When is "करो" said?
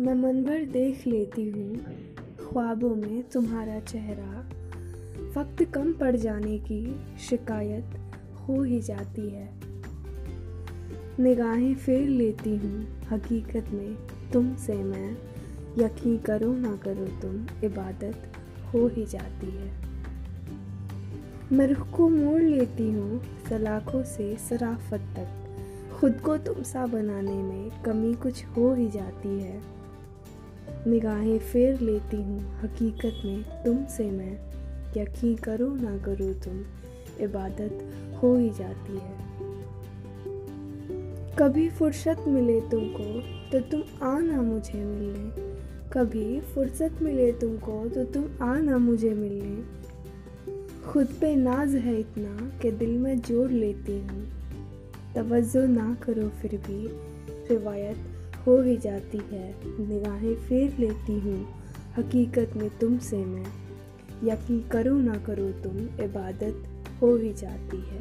16.18-16.52, 16.76-17.06, 35.36-35.66, 35.98-36.32, 56.02-56.28, 64.72-64.98, 65.14-65.50